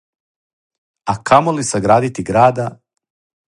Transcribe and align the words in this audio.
А 1.05 1.17
камоли 1.23 1.63
саградити 1.63 2.23
града, 2.23 2.79